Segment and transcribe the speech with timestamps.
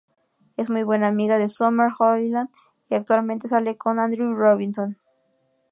[0.57, 2.49] Es muy buena amiga de Summer Hoyland
[2.89, 4.97] y actualmente sale con Andrew Robinson.